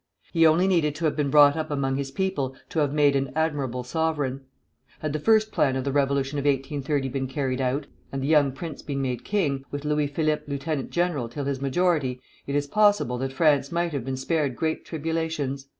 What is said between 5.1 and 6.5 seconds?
the first plan of the Revolution of